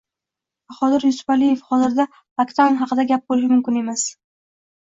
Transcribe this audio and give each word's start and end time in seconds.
Bahodir 0.71 1.03
Yusupaliyev: 1.07 1.61
Hozircha 1.73 2.05
lokdaun 2.09 2.81
haqida 2.81 3.07
gap 3.13 3.29
bo‘lishi 3.33 3.51
mumkin 3.55 3.79
emas 3.83 4.09